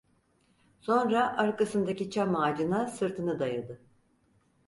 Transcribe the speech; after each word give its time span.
Sonra 0.79 1.37
arkasındaki 1.37 2.11
çam 2.11 2.35
ağacına 2.35 2.87
sırtını 2.87 3.39
dayadı. 3.39 3.81